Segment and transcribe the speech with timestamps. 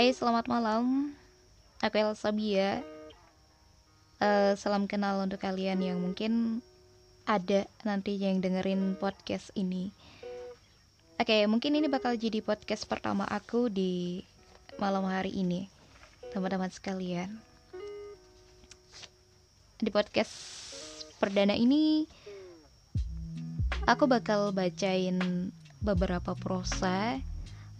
[0.00, 1.12] Hai, selamat malam.
[1.84, 2.80] Aku Elsa Bia.
[4.16, 6.64] Uh, salam kenal untuk kalian yang mungkin
[7.28, 9.92] ada nanti yang dengerin podcast ini.
[11.20, 14.24] Oke, okay, mungkin ini bakal jadi podcast pertama aku di
[14.80, 15.68] malam hari ini,
[16.32, 17.36] teman-teman sekalian.
[19.84, 20.32] Di podcast
[21.20, 22.08] perdana ini,
[23.84, 25.52] aku bakal bacain
[25.84, 27.20] beberapa prosa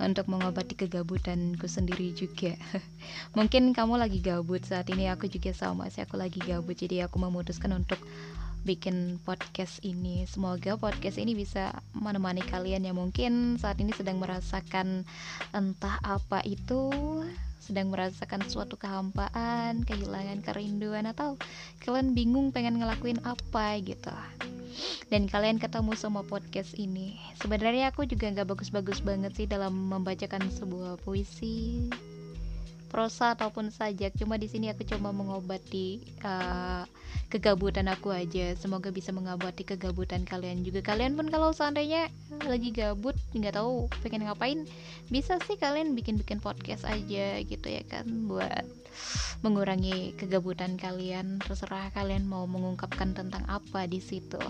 [0.01, 2.57] untuk mengobati kegabutanku sendiri juga.
[3.37, 6.75] Mungkin kamu lagi gabut saat ini, aku juga sama sih aku lagi gabut.
[6.75, 8.01] Jadi aku memutuskan untuk
[8.65, 10.29] bikin podcast ini.
[10.29, 15.09] Semoga podcast ini bisa menemani kalian yang mungkin saat ini sedang merasakan
[15.57, 16.93] entah apa itu
[17.61, 21.39] sedang merasakan suatu kehampaan, kehilangan kerinduan atau
[21.85, 24.13] kalian bingung pengen ngelakuin apa gitu.
[25.13, 27.21] Dan kalian ketemu sama podcast ini.
[27.39, 31.91] Sebenarnya aku juga nggak bagus-bagus banget sih dalam membacakan sebuah puisi
[32.91, 36.83] prosa ataupun sajak cuma di sini aku cuma mengobati uh,
[37.31, 38.59] kegabutan aku aja.
[38.59, 40.83] Semoga bisa mengobati kegabutan kalian juga.
[40.83, 42.11] Kalian pun kalau seandainya
[42.43, 44.67] lagi gabut nggak tahu pengen ngapain
[45.07, 48.67] bisa sih kalian bikin-bikin podcast aja gitu ya kan buat
[49.47, 51.39] mengurangi kegabutan kalian.
[51.39, 54.43] Terserah kalian mau mengungkapkan tentang apa di situ.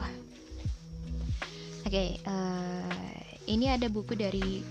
[1.81, 3.20] Oke okay, uh, eh,
[3.53, 4.65] ini ada buku dari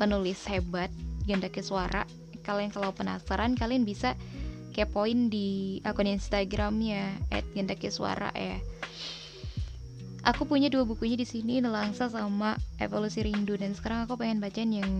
[0.00, 0.88] penulis hebat
[1.26, 4.18] Gendaki Suara kalian kalau penasaran kalian bisa
[4.72, 7.16] kepoin di akun Instagramnya
[7.54, 8.58] @gendakisuara ya.
[10.22, 13.58] Aku punya dua bukunya di sini Nelangsa sama Evolusi Rindu.
[13.58, 14.92] Dan sekarang aku pengen bacain yang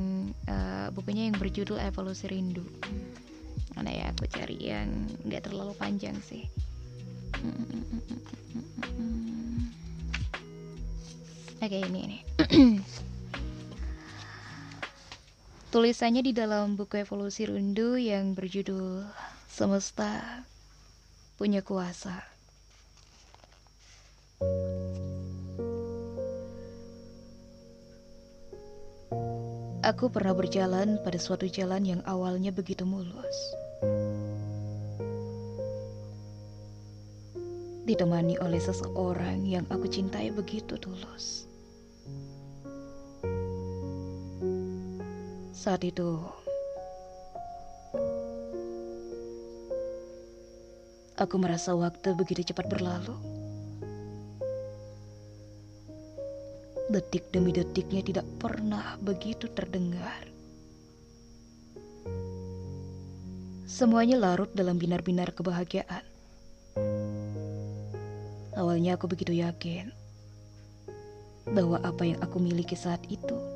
[0.51, 2.67] uh, bukunya yang berjudul Evolusi Rindu.
[3.79, 4.91] Mana ya aku cari yang
[5.23, 6.43] nggak terlalu panjang sih.
[11.63, 12.19] Oke okay, ini ini
[15.73, 19.09] Tulisannya di dalam buku evolusi Rundu yang berjudul
[19.49, 20.45] Semesta
[21.41, 22.13] Punya Kuasa.
[29.81, 33.39] Aku pernah berjalan pada suatu jalan yang awalnya begitu mulus.
[37.89, 41.49] Ditemani oleh seseorang yang aku cintai begitu tulus.
[45.63, 46.19] Saat itu,
[51.15, 53.15] aku merasa waktu begitu cepat berlalu.
[56.91, 60.27] Detik demi detiknya tidak pernah begitu terdengar.
[63.63, 66.03] Semuanya larut dalam binar-binar kebahagiaan.
[68.59, 69.95] Awalnya aku begitu yakin
[71.55, 73.52] bahwa apa yang aku miliki saat itu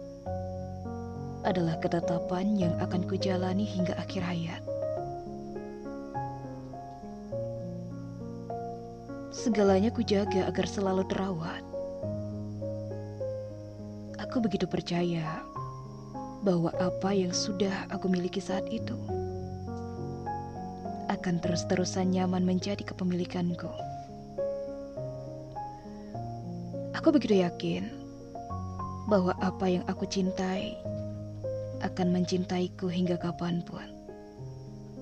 [1.46, 4.62] adalah ketetapan yang akan kujalani hingga akhir hayat.
[9.30, 11.62] Segalanya kujaga agar selalu terawat.
[14.18, 15.38] Aku begitu percaya
[16.42, 18.98] bahwa apa yang sudah aku miliki saat itu
[21.06, 23.70] akan terus-terusan nyaman menjadi kepemilikanku.
[26.98, 27.86] Aku begitu yakin
[29.06, 30.74] bahwa apa yang aku cintai
[31.86, 33.86] akan mencintaiku hingga kapan pun.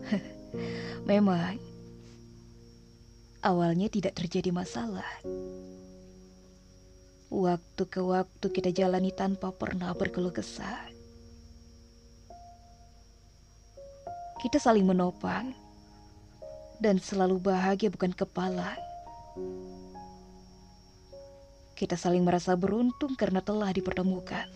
[1.09, 1.57] Memang,
[3.45, 5.09] awalnya tidak terjadi masalah.
[7.29, 10.93] Waktu ke waktu kita jalani tanpa pernah berkeluh kesah.
[14.39, 15.57] Kita saling menopang
[16.79, 18.77] dan selalu bahagia bukan kepala.
[21.75, 24.47] Kita saling merasa beruntung karena telah dipertemukan.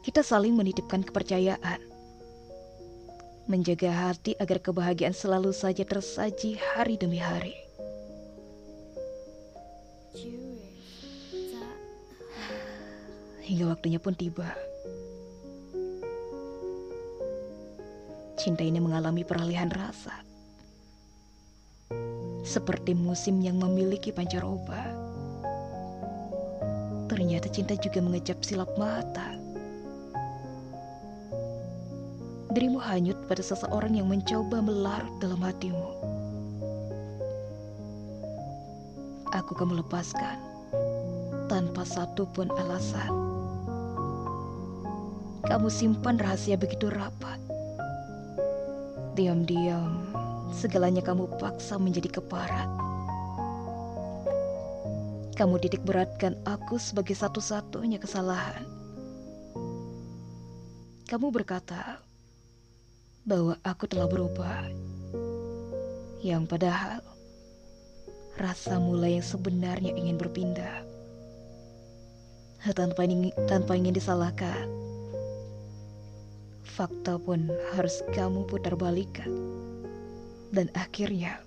[0.00, 1.80] Kita saling menitipkan kepercayaan,
[3.44, 7.52] menjaga hati agar kebahagiaan selalu saja tersaji hari demi hari.
[13.44, 14.48] Hingga waktunya pun tiba.
[18.40, 20.16] Cinta ini mengalami peralihan rasa.
[22.40, 24.80] Seperti musim yang memiliki pancaroba.
[27.12, 29.49] Ternyata cinta juga mengecap silap mata
[32.50, 35.86] dirimu hanyut pada seseorang yang mencoba melarut dalam hatimu.
[39.30, 40.38] Aku kamu lepaskan
[41.46, 43.10] tanpa satu pun alasan.
[45.46, 47.38] Kamu simpan rahasia begitu rapat.
[49.14, 50.02] Diam-diam,
[50.50, 52.70] segalanya kamu paksa menjadi keparat.
[55.38, 58.80] Kamu titik beratkan aku sebagai satu-satunya kesalahan
[61.10, 61.98] kamu berkata
[63.24, 64.68] bahwa aku telah berubah.
[66.20, 67.00] Yang padahal
[68.36, 70.84] rasa mulai yang sebenarnya ingin berpindah.
[72.76, 74.68] Tanpa ingin, tanpa ingin disalahkan.
[76.64, 79.32] Fakta pun harus kamu putar balikan.
[80.52, 81.40] Dan akhirnya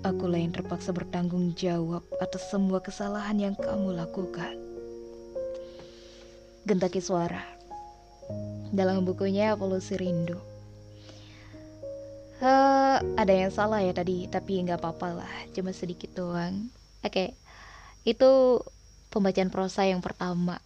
[0.00, 4.56] Aku lain terpaksa bertanggung jawab atas semua kesalahan yang kamu lakukan.
[6.64, 7.59] Gentaki suara
[8.70, 10.38] dalam bukunya Evolusi Rindu.
[12.40, 16.72] Uh, ada yang salah ya tadi, tapi nggak apa-apa lah, cuma sedikit doang.
[17.04, 17.28] Oke, okay.
[18.08, 18.62] itu
[19.12, 20.56] pembacaan prosa yang pertama.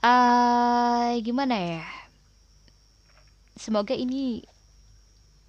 [0.00, 1.84] Uh, gimana ya?
[3.60, 4.42] Semoga ini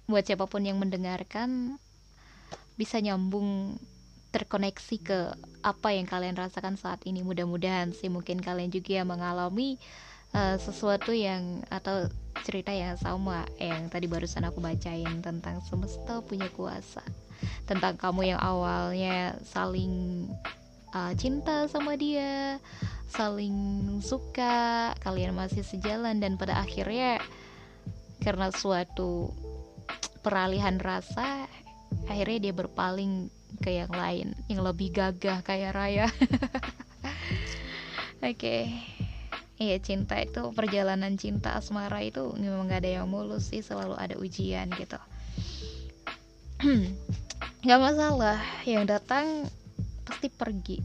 [0.04, 1.80] buat siapa pun yang mendengarkan
[2.76, 3.80] bisa nyambung
[4.34, 5.18] terkoneksi ke
[5.62, 9.78] apa yang kalian rasakan saat ini mudah-mudahan sih mungkin kalian juga mengalami
[10.34, 12.10] uh, sesuatu yang atau
[12.44, 17.00] cerita yang sama yang tadi barusan aku bacain tentang semesta punya kuasa
[17.64, 20.26] tentang kamu yang awalnya saling
[20.92, 22.58] uh, cinta sama dia
[23.08, 23.56] saling
[24.02, 27.22] suka kalian masih sejalan dan pada akhirnya
[28.20, 29.30] karena suatu
[30.24, 31.46] peralihan rasa
[32.08, 33.28] akhirnya dia berpaling
[33.62, 36.06] ke yang lain yang lebih gagah kayak Raya
[38.24, 38.93] oke okay.
[39.64, 44.20] Iya cinta itu perjalanan cinta asmara itu memang gak ada yang mulus sih selalu ada
[44.20, 45.00] ujian gitu.
[47.64, 49.48] Nggak masalah yang datang
[50.04, 50.78] pasti pergi.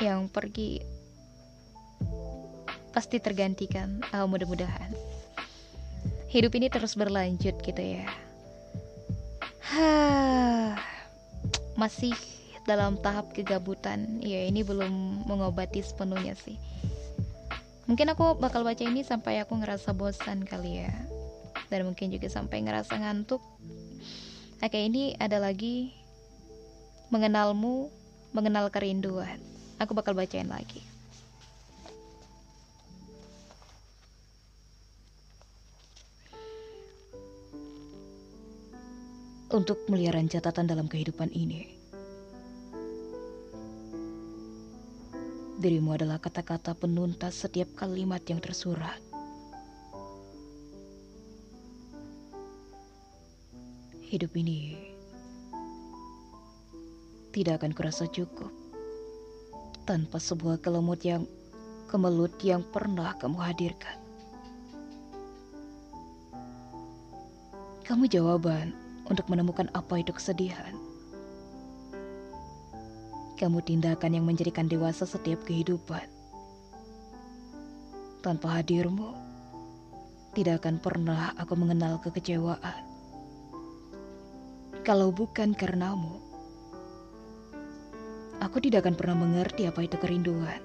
[0.00, 0.70] Yang pergi
[2.96, 4.00] pasti tergantikan.
[4.16, 4.92] Oh, mudah-mudahan.
[6.32, 8.08] Hidup ini terus berlanjut gitu ya.
[11.80, 12.16] Masih
[12.64, 14.24] dalam tahap kegabutan.
[14.24, 16.56] Ya ini belum mengobati sepenuhnya sih
[17.86, 20.94] mungkin aku bakal baca ini sampai aku ngerasa bosan kali ya.
[21.66, 23.42] Dan mungkin juga sampai ngerasa ngantuk.
[24.62, 25.90] Oke ini ada lagi.
[27.10, 27.90] Mengenalmu
[28.34, 29.38] mengenal kerinduan.
[29.78, 30.82] Aku bakal bacain lagi.
[39.46, 41.85] Untuk meliaran catatan dalam kehidupan ini.
[45.56, 49.00] Dirimu adalah kata-kata penuntas setiap kalimat yang tersurat.
[54.04, 54.76] Hidup ini
[57.32, 58.52] tidak akan kurasa cukup
[59.88, 61.24] tanpa sebuah kelemut yang
[61.88, 63.96] kemelut yang pernah kamu hadirkan.
[67.88, 68.76] Kamu jawaban
[69.08, 70.75] untuk menemukan apa itu kesedihan.
[73.36, 76.08] Kamu tindakan yang menjadikan dewasa setiap kehidupan.
[78.24, 79.12] Tanpa hadirmu,
[80.32, 82.80] tidak akan pernah aku mengenal kekecewaan.
[84.88, 86.16] Kalau bukan karenamu,
[88.40, 90.64] aku tidak akan pernah mengerti apa itu kerinduan.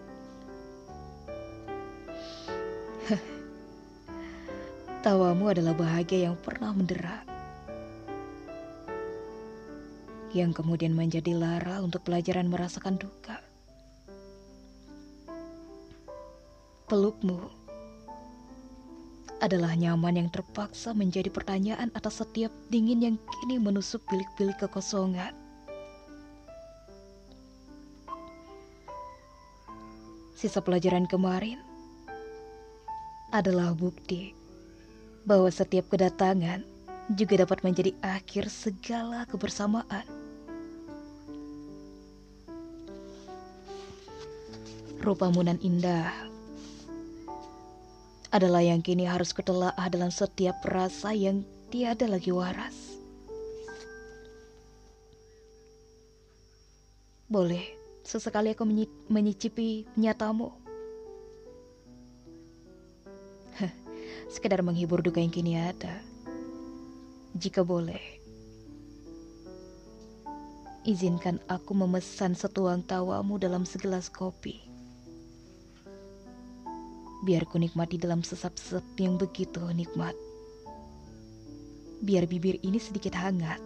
[5.03, 7.30] Tawamu adalah bahagia yang pernah mendera
[10.31, 13.39] yang kemudian menjadi lara untuk pelajaran merasakan duka.
[16.87, 17.39] Pelukmu
[19.41, 25.33] adalah nyaman yang terpaksa menjadi pertanyaan atas setiap dingin yang kini menusuk bilik-bilik kekosongan.
[30.37, 31.57] Sisa pelajaran kemarin
[33.33, 34.33] adalah bukti
[35.25, 36.65] bahwa setiap kedatangan
[37.17, 40.20] juga dapat menjadi akhir segala kebersamaan.
[45.01, 46.13] Rupamu nan indah
[48.31, 52.95] adalah yang kini harus kutelaah dalam setiap rasa yang tiada lagi waras.
[57.27, 57.63] Boleh,
[58.07, 58.63] sesekali aku
[59.11, 60.53] menyicipi nyatamu.
[64.33, 65.99] Sekedar menghibur duka yang kini ada.
[67.35, 67.99] Jika boleh,
[70.87, 74.70] izinkan aku memesan setuang tawamu dalam segelas kopi
[77.21, 80.17] biar ku nikmati dalam sesap-sesap yang begitu nikmat.
[82.01, 83.61] Biar bibir ini sedikit hangat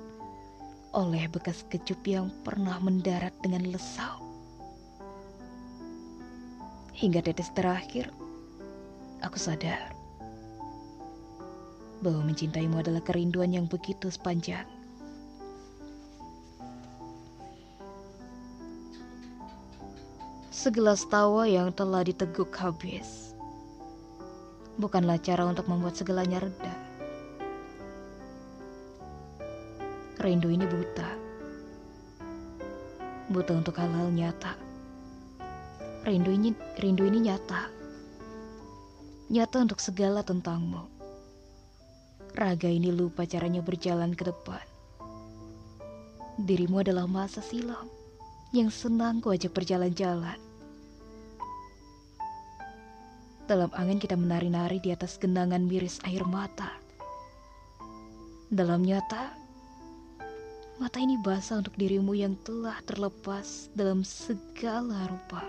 [0.91, 4.19] oleh bekas kecup yang pernah mendarat dengan lesau.
[6.95, 8.11] Hingga tetes terakhir,
[9.23, 9.95] aku sadar
[12.03, 14.67] bahwa mencintaimu adalah kerinduan yang begitu sepanjang.
[20.51, 23.34] Segelas tawa yang telah diteguk habis
[24.75, 26.73] bukanlah cara untuk membuat segalanya reda.
[30.19, 31.09] Rindu ini buta.
[33.29, 34.57] Buta untuk hal-hal nyata.
[36.05, 37.69] Rindu ini rindu ini nyata.
[39.29, 40.85] Nyata untuk segala tentangmu.
[42.35, 44.61] Raga ini lupa caranya berjalan ke depan.
[46.35, 47.87] Dirimu adalah masa silam
[48.51, 50.54] yang senang ku ajak berjalan-jalan.
[53.45, 56.81] Dalam angin kita menari-nari di atas genangan miris air mata.
[58.49, 59.37] Dalam nyata,
[60.81, 65.45] mata ini basah untuk dirimu yang telah terlepas dalam segala rupa.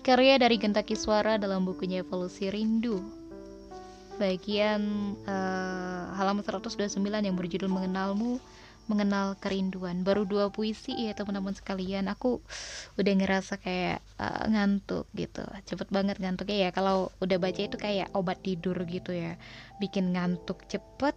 [0.00, 2.96] Karya dari Gentaki Suara dalam bukunya Evolusi Rindu.
[4.16, 4.80] Bagian
[5.28, 8.40] uh, halaman 129 yang berjudul Mengenalmu
[8.86, 10.02] mengenal kerinduan.
[10.06, 12.06] Baru dua puisi ya teman-teman sekalian.
[12.10, 12.42] Aku
[12.98, 15.42] udah ngerasa kayak uh, ngantuk gitu.
[15.66, 16.68] Cepet banget ngantuknya.
[16.68, 19.38] Ya kalau udah baca itu kayak obat tidur gitu ya.
[19.82, 21.14] Bikin ngantuk cepet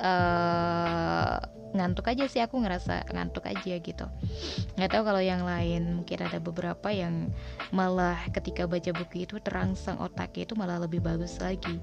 [0.00, 1.36] uh,
[1.72, 2.40] ngantuk aja sih.
[2.44, 4.06] Aku ngerasa ngantuk aja gitu.
[4.76, 6.02] Nggak tahu kalau yang lain.
[6.02, 7.28] Mungkin ada beberapa yang
[7.70, 11.80] malah ketika baca buku itu terangsang otaknya itu malah lebih bagus lagi.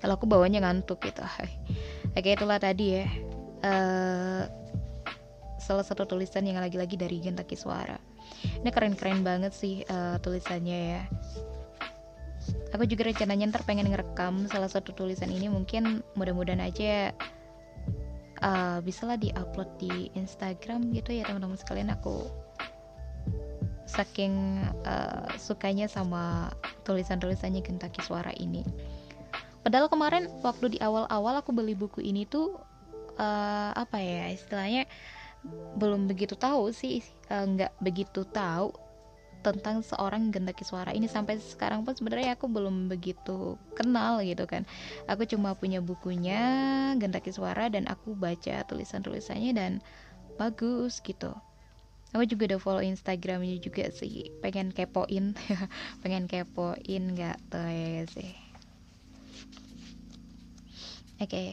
[0.00, 1.20] Kalau aku bawanya ngantuk gitu
[2.14, 3.06] oke itulah tadi ya.
[3.60, 4.44] Uh,
[5.60, 8.00] salah satu tulisan yang lagi-lagi dari Gentaki Suara.
[8.40, 11.02] Ini keren-keren banget sih uh, tulisannya ya.
[12.72, 15.52] Aku juga rencananya ntar pengen ngerekam salah satu tulisan ini.
[15.52, 17.12] Mungkin mudah-mudahan aja
[18.40, 21.92] uh, bisa lah diupload di Instagram gitu ya teman-teman sekalian.
[22.00, 22.24] Aku
[23.90, 26.54] saking uh, sukanya sama
[26.86, 28.62] tulisan-tulisannya Gentaki Suara ini
[29.60, 32.56] padahal kemarin waktu di awal-awal aku beli buku ini tuh
[33.20, 34.88] uh, apa ya istilahnya
[35.76, 37.00] belum begitu tahu sih
[37.32, 38.76] eh, nggak uh, begitu tahu
[39.40, 41.08] tentang seorang Gendaki Suara ini.
[41.08, 44.68] Sampai sekarang pun sebenarnya aku belum begitu kenal gitu kan.
[45.08, 46.40] Aku cuma punya bukunya
[47.00, 49.72] Gendaki Suara dan aku baca tulisan-tulisannya dan
[50.36, 51.32] bagus gitu.
[52.12, 54.28] Aku juga udah follow Instagramnya juga sih.
[54.44, 55.32] Pengen kepoin
[56.04, 58.49] pengen kepoin nggak tuh ya sih
[61.20, 61.52] oke okay.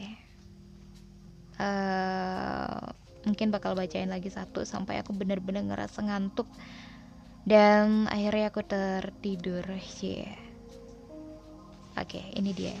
[1.60, 2.80] uh, eh,
[3.28, 6.48] mungkin bakal bacain lagi satu sampai aku bener-bener ngerasa ngantuk
[7.44, 9.64] dan akhirnya aku tertidur
[10.00, 10.32] yeah.
[12.00, 12.72] oke okay, ini dia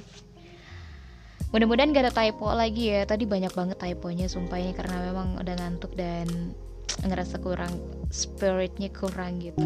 [1.52, 5.54] mudah-mudahan gak ada typo lagi ya tadi banyak banget typonya sumpah ini karena memang udah
[5.60, 6.56] ngantuk dan
[7.04, 7.76] ngerasa kurang
[8.08, 9.60] spiritnya kurang gitu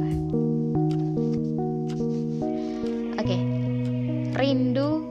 [3.14, 3.40] oke okay.
[4.34, 5.06] rindu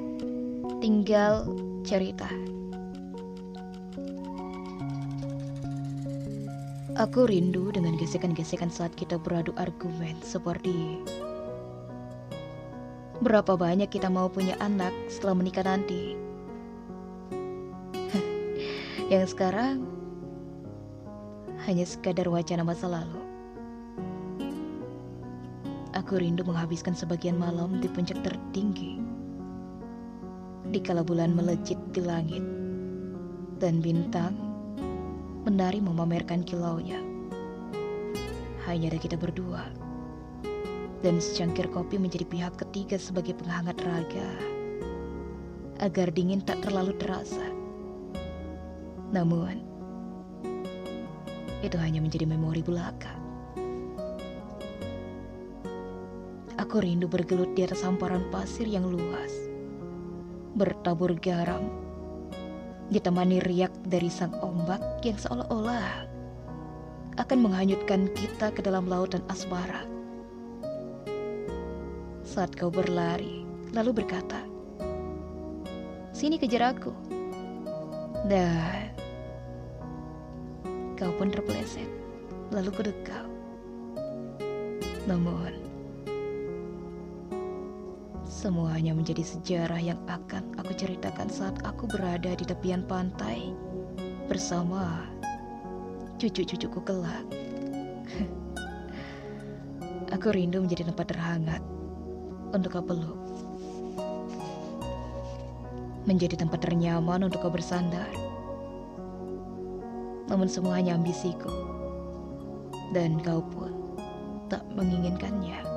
[0.83, 1.47] tinggal
[1.81, 2.29] cerita.
[6.99, 11.01] Aku rindu dengan gesekan-gesekan saat kita beradu argumen seperti
[13.21, 16.17] Berapa banyak kita mau punya anak setelah menikah nanti?
[19.13, 19.85] Yang sekarang
[21.69, 23.21] hanya sekadar wacana masa lalu.
[25.93, 29.10] Aku rindu menghabiskan sebagian malam di puncak tertinggi
[30.71, 32.39] di kala bulan melejit di langit
[33.59, 34.31] dan bintang
[35.43, 36.95] menari memamerkan kilaunya.
[38.63, 39.67] Hanya ada kita berdua
[41.03, 44.31] dan secangkir kopi menjadi pihak ketiga sebagai penghangat raga
[45.83, 47.51] agar dingin tak terlalu terasa.
[49.11, 49.59] Namun,
[51.59, 53.11] itu hanya menjadi memori belaka.
[56.55, 59.50] Aku rindu bergelut di atas hamparan pasir yang luas
[60.61, 61.65] bertabur garam,
[62.93, 66.05] ditemani riak dari sang ombak yang seolah-olah
[67.17, 69.89] akan menghanyutkan kita ke dalam lautan asmara.
[72.21, 73.41] Saat kau berlari,
[73.73, 74.37] lalu berkata,
[76.13, 76.93] "Sini kejar aku."
[78.29, 78.93] Dan
[80.93, 81.89] kau pun terpeleset,
[82.53, 83.25] lalu kedekau.
[85.09, 85.60] Namun,
[88.41, 93.53] Semuanya menjadi sejarah yang akan aku ceritakan saat aku berada di tepian pantai
[94.25, 95.05] bersama
[96.17, 97.21] cucu-cucuku kelak.
[100.17, 101.61] aku rindu menjadi tempat terhangat
[102.49, 103.21] untuk kau peluk.
[106.09, 108.09] Menjadi tempat ternyaman untuk kau bersandar.
[110.33, 111.53] Namun semua hanya ambisiku.
[112.89, 113.69] Dan kau pun
[114.49, 115.70] tak menginginkannya.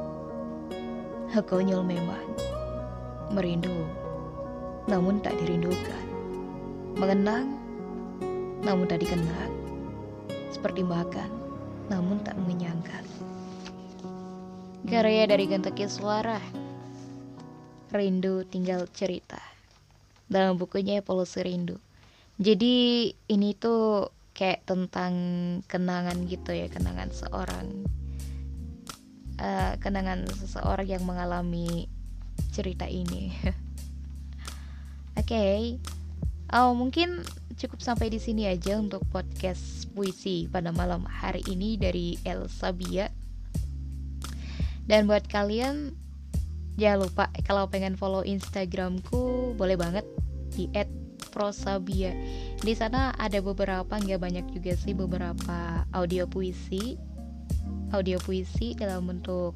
[1.42, 2.26] Konyol memang.
[3.34, 3.72] Merindu,
[4.86, 6.06] namun tak dirindukan,
[6.94, 7.56] mengenang,
[8.62, 9.50] namun tak dikenang,
[10.52, 11.32] seperti makan,
[11.90, 13.00] namun tak menyangka.
[14.84, 16.38] Karya dari Genteki Suara.
[17.94, 19.40] Rindu Tinggal Cerita.
[20.28, 21.78] Dalam bukunya Evolusi Rindu.
[22.36, 25.14] Jadi ini tuh kayak tentang
[25.70, 27.86] kenangan gitu ya Kenangan seorang
[29.44, 31.92] uh, Kenangan seseorang yang mengalami
[32.56, 33.28] cerita ini
[35.20, 35.60] Oke okay.
[36.56, 37.20] Oh mungkin
[37.60, 43.12] cukup sampai di sini aja untuk podcast puisi pada malam hari ini dari Elsa Bia
[44.84, 45.96] dan buat kalian
[46.76, 50.04] jangan lupa kalau pengen follow Instagramku boleh banget
[50.52, 50.68] di
[51.32, 52.12] @prosabia.
[52.60, 57.00] Di sana ada beberapa nggak banyak juga sih beberapa audio puisi,
[57.94, 59.54] audio puisi dalam bentuk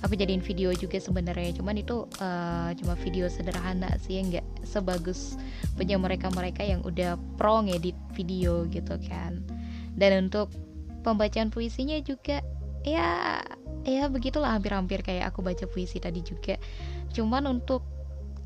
[0.00, 1.54] aku jadiin video juga sebenarnya.
[1.60, 5.36] Cuman itu uh, cuma video sederhana sih yang nggak sebagus
[5.76, 9.44] punya mereka mereka yang udah pro ngedit video gitu kan.
[9.94, 10.50] Dan untuk
[11.04, 12.40] pembacaan puisinya juga
[12.84, 13.40] ya
[13.84, 16.56] ya begitulah hampir-hampir kayak aku baca puisi tadi juga.
[17.12, 17.84] Cuman untuk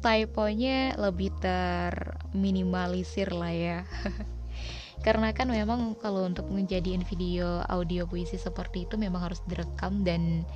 [0.04, 3.88] typonya lebih terminimalisir lah ya
[5.02, 10.46] karena kan memang kalau untuk menjadikan video audio puisi seperti itu memang harus direkam dan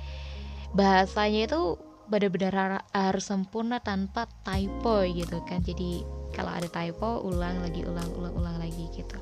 [0.71, 1.61] bahasanya itu
[2.09, 6.01] benar-benar harus sempurna tanpa typo gitu kan jadi
[6.33, 9.17] kalau ada typo ulang lagi ulang ulang ulang lagi gitu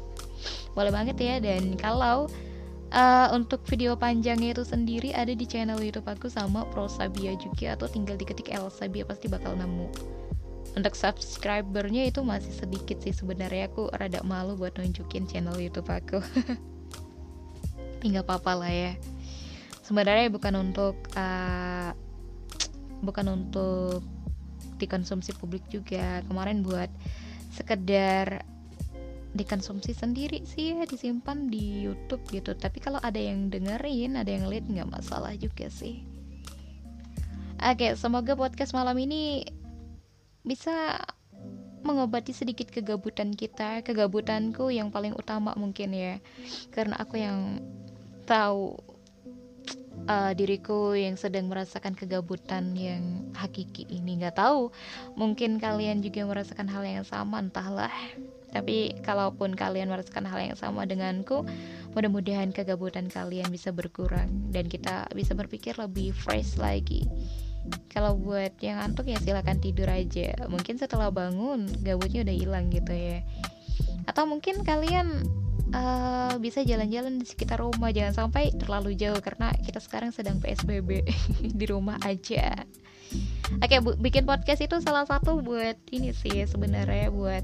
[0.72, 2.32] boleh banget ya dan kalau
[2.94, 7.88] uh, untuk video panjangnya itu sendiri ada di channel YouTube aku sama Prosabia juga atau
[7.90, 9.90] tinggal diketik Elsabia pasti bakal nemu.
[10.78, 16.22] Untuk subscribernya itu masih sedikit sih sebenarnya aku rada malu buat nunjukin channel YouTube aku.
[18.06, 18.94] Tinggal apa-apa lah ya.
[19.82, 21.98] Sebenarnya bukan untuk uh,
[23.02, 24.06] bukan untuk
[24.78, 26.22] dikonsumsi publik juga.
[26.30, 26.94] Kemarin buat
[27.58, 28.46] sekedar
[29.34, 34.50] dikonsumsi sendiri sih ya disimpan di YouTube gitu tapi kalau ada yang dengerin ada yang
[34.50, 36.02] lihat nggak masalah juga sih
[37.62, 39.46] oke semoga podcast malam ini
[40.48, 41.04] bisa
[41.84, 46.24] mengobati sedikit kegabutan kita kegabutanku yang paling utama mungkin ya.
[46.74, 47.62] Karena aku yang
[48.24, 48.76] tahu
[50.08, 54.18] uh, diriku yang sedang merasakan kegabutan yang hakiki ini.
[54.20, 54.72] Nggak tahu
[55.20, 57.94] mungkin kalian juga merasakan hal yang sama entahlah.
[58.48, 61.44] Tapi kalaupun kalian merasakan hal yang sama denganku,
[61.94, 67.06] mudah-mudahan kegabutan kalian bisa berkurang dan kita bisa berpikir lebih fresh lagi.
[67.88, 70.34] Kalau buat yang ngantuk ya silahkan tidur aja.
[70.48, 73.26] Mungkin setelah bangun gabutnya udah hilang gitu ya.
[74.06, 75.26] Atau mungkin kalian
[75.74, 81.04] uh, bisa jalan-jalan di sekitar rumah jangan sampai terlalu jauh karena kita sekarang sedang PSBB
[81.60, 82.54] di rumah aja.
[83.64, 87.44] Oke, bu, bikin podcast itu salah satu buat ini sih sebenarnya buat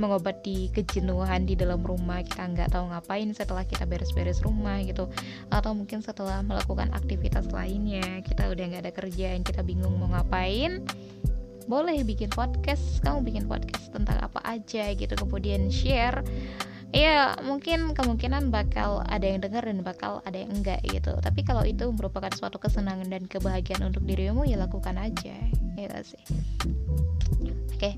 [0.00, 5.12] mengobati kejenuhan di dalam rumah kita nggak tahu ngapain setelah kita beres-beres rumah gitu.
[5.52, 10.80] Atau mungkin setelah melakukan aktivitas lainnya kita udah nggak ada kerjaan kita bingung mau ngapain
[11.68, 12.98] boleh bikin podcast.
[13.04, 16.24] Kamu bikin podcast tentang apa aja gitu kemudian share
[16.90, 21.14] ya mungkin kemungkinan bakal ada yang dengar dan bakal ada yang enggak gitu.
[21.18, 25.36] Tapi kalau itu merupakan suatu kesenangan dan kebahagiaan untuk dirimu ya lakukan aja
[25.78, 26.22] ya sih?
[27.74, 27.96] Oke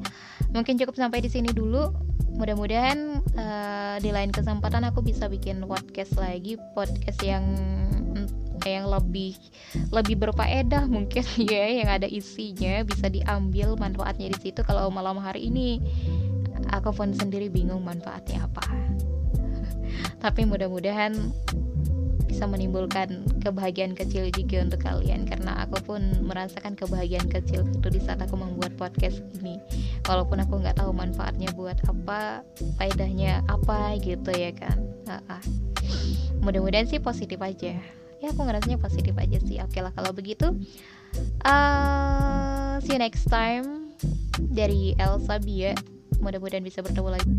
[0.52, 1.90] mungkin cukup sampai di sini dulu.
[2.32, 7.44] Mudah-mudahan uh, di lain kesempatan aku bisa bikin podcast lagi podcast yang
[8.66, 9.34] yang lebih
[9.90, 15.50] lebih berfaedah mungkin ya yang ada isinya bisa diambil manfaatnya di situ kalau malam hari
[15.50, 15.82] ini
[16.72, 18.64] aku pun sendiri bingung manfaatnya apa.
[20.24, 21.12] Tapi mudah-mudahan
[22.32, 28.00] bisa menimbulkan kebahagiaan kecil juga untuk kalian karena aku pun merasakan kebahagiaan kecil itu di
[28.00, 29.60] saat aku membuat podcast ini.
[30.08, 32.40] Walaupun aku nggak tahu manfaatnya buat apa
[32.80, 34.80] faedahnya apa gitu ya kan.
[35.04, 35.42] Uh-uh.
[36.40, 37.76] mudah-mudahan sih positif aja.
[38.18, 39.60] Ya aku ngerasanya positif aja sih.
[39.60, 40.56] Oke lah kalau begitu
[41.44, 43.92] uh, see you next time
[44.50, 45.76] dari Elsa Bia
[46.22, 47.32] mudah-mudahan bisa bertemu lagi